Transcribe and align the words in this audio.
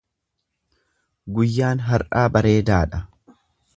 Guyyaan 1.39 1.85
har’aa 1.91 2.25
bareedaa 2.39 2.81
dha. 2.95 3.03